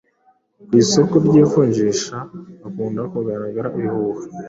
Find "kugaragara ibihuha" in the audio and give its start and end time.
3.13-4.23